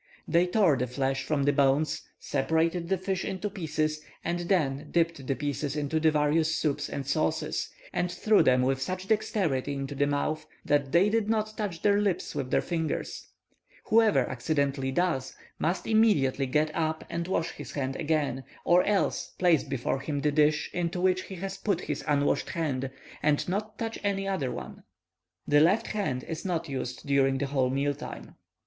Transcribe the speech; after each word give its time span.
They 0.27 0.47
tore 0.47 0.77
the 0.77 0.87
flesh 0.87 1.23
from 1.25 1.43
the 1.43 1.53
bones, 1.53 2.01
separated 2.17 2.89
the 2.89 2.97
fish 2.97 3.23
into 3.23 3.51
pieces, 3.51 4.01
and 4.25 4.39
then 4.39 4.87
dipped 4.89 5.27
the 5.27 5.35
pieces 5.35 5.75
into 5.75 5.99
the 5.99 6.09
various 6.09 6.55
soups 6.55 6.89
and 6.89 7.05
sauces, 7.05 7.69
and 7.93 8.11
threw 8.11 8.41
them 8.41 8.63
with 8.63 8.81
such 8.81 9.07
dexterity 9.07 9.73
into 9.73 9.93
the 9.93 10.07
mouth, 10.07 10.47
that 10.65 10.91
they 10.91 11.07
did 11.09 11.29
not 11.29 11.55
touch 11.55 11.83
their 11.83 12.01
lips 12.01 12.33
with 12.33 12.49
their 12.49 12.63
fingers. 12.63 13.27
Whoever 13.89 14.27
accidentally 14.27 14.91
does, 14.91 15.35
must 15.59 15.85
immediately 15.85 16.47
get 16.47 16.71
up 16.75 17.03
and 17.07 17.27
wash 17.27 17.51
his 17.51 17.73
hand 17.73 17.95
again, 17.95 18.43
or 18.65 18.83
else 18.85 19.27
place 19.37 19.63
before 19.63 19.99
him 19.99 20.21
the 20.21 20.31
dish 20.31 20.71
into 20.73 20.99
which 20.99 21.25
he 21.25 21.35
has 21.35 21.57
put 21.57 21.81
his 21.81 22.03
unwashed 22.07 22.49
hand, 22.49 22.89
and 23.21 23.47
not 23.47 23.77
touch 23.77 23.99
any 24.03 24.27
other 24.27 24.51
one. 24.51 24.81
The 25.47 25.59
left 25.59 25.85
hand 25.85 26.23
is 26.23 26.43
not 26.43 26.67
used 26.67 27.05
during 27.05 27.37
the 27.37 27.45
whole 27.45 27.69
meal 27.69 27.93
time. 27.93 28.33